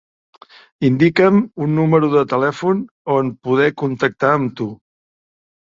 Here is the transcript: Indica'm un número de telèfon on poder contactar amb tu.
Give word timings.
Indica'm 0.89 1.37
un 1.65 1.75
número 1.81 2.11
de 2.15 2.25
telèfon 2.33 2.83
on 3.19 3.33
poder 3.49 3.71
contactar 3.85 4.35
amb 4.41 4.59
tu. 4.63 4.73